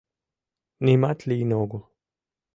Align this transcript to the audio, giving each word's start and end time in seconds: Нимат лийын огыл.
Нимат 0.85 1.19
лийын 1.29 1.51
огыл. 1.63 1.81